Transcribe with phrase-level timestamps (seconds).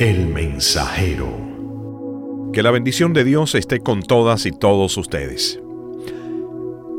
[0.00, 1.28] El mensajero.
[2.54, 5.60] Que la bendición de Dios esté con todas y todos ustedes.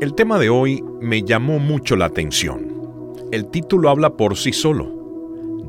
[0.00, 3.16] El tema de hoy me llamó mucho la atención.
[3.32, 4.88] El título habla por sí solo.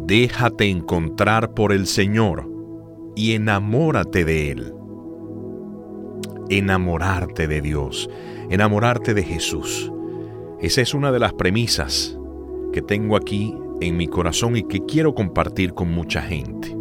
[0.05, 2.47] Déjate encontrar por el Señor
[3.15, 4.73] y enamórate de Él.
[6.49, 8.11] Enamorarte de Dios,
[8.51, 9.91] enamorarte de Jesús.
[10.61, 12.15] Esa es una de las premisas
[12.71, 16.72] que tengo aquí en mi corazón y que quiero compartir con mucha gente.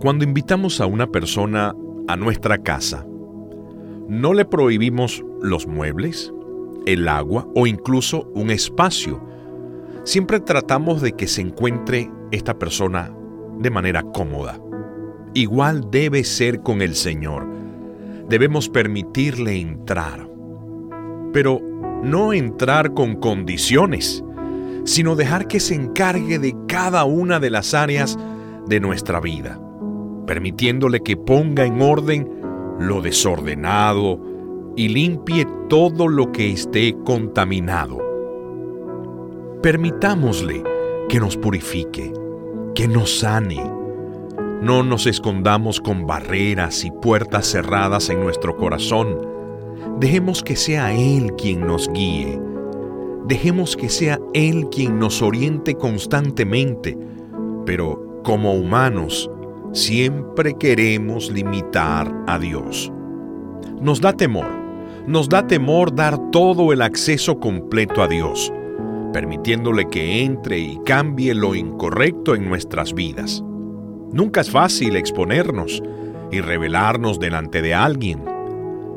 [0.00, 1.74] Cuando invitamos a una persona
[2.06, 3.04] a nuestra casa,
[4.06, 6.32] no le prohibimos los muebles,
[6.86, 9.20] el agua o incluso un espacio.
[10.04, 13.12] Siempre tratamos de que se encuentre esta persona
[13.58, 14.60] de manera cómoda.
[15.34, 17.48] Igual debe ser con el Señor.
[18.28, 20.28] Debemos permitirle entrar.
[21.32, 21.60] Pero
[22.04, 24.22] no entrar con condiciones,
[24.84, 28.16] sino dejar que se encargue de cada una de las áreas
[28.68, 29.60] de nuestra vida
[30.28, 32.30] permitiéndole que ponga en orden
[32.78, 34.20] lo desordenado
[34.76, 37.98] y limpie todo lo que esté contaminado.
[39.62, 40.62] Permitámosle
[41.08, 42.12] que nos purifique,
[42.74, 43.72] que nos sane.
[44.62, 49.18] No nos escondamos con barreras y puertas cerradas en nuestro corazón.
[49.98, 52.38] Dejemos que sea Él quien nos guíe.
[53.26, 56.98] Dejemos que sea Él quien nos oriente constantemente.
[57.64, 59.30] Pero como humanos,
[59.72, 62.92] siempre queremos limitar a Dios.
[63.80, 64.48] Nos da temor,
[65.06, 68.52] nos da temor dar todo el acceso completo a Dios,
[69.12, 73.42] permitiéndole que entre y cambie lo incorrecto en nuestras vidas.
[74.12, 75.82] Nunca es fácil exponernos
[76.30, 78.24] y revelarnos delante de alguien.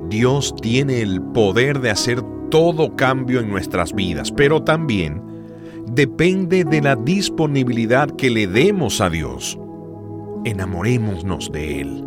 [0.10, 5.22] Dios tiene el poder de hacer todo cambio en nuestras vidas, pero también
[5.88, 9.58] depende de la disponibilidad que le demos a Dios
[10.44, 12.04] enamorémonos de Él.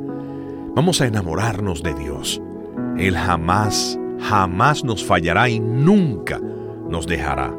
[0.74, 2.42] Vamos a enamorarnos de Dios.
[2.98, 6.40] Él jamás, jamás nos fallará y nunca
[6.88, 7.54] nos dejará.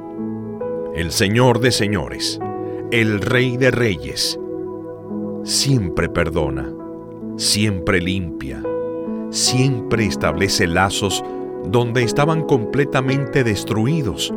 [0.96, 2.40] El Señor de señores,
[2.92, 4.40] el Rey de reyes,
[5.44, 6.74] siempre perdona,
[7.38, 8.62] siempre limpia,
[9.30, 11.24] siempre establece lazos
[11.66, 14.34] donde estaban completamente destruidos.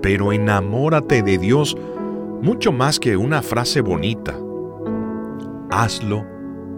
[0.00, 1.76] Pero enamórate de Dios
[2.40, 4.36] mucho más que una frase bonita
[5.72, 6.26] hazlo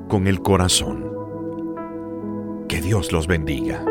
[0.09, 1.11] con el corazón.
[2.69, 3.85] Que Dios los bendiga.